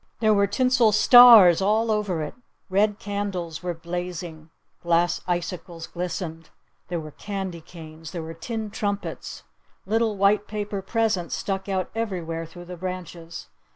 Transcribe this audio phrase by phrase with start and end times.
[0.19, 2.33] There were tinsel stars all over it!
[2.71, 4.49] Red candles were blazing!
[4.81, 6.49] Glass icicles glistened!
[6.87, 8.09] There were candy canes!
[8.09, 9.43] There were tin trumpets!
[9.85, 13.49] Little white paper presents stuck out everywhere through the branches!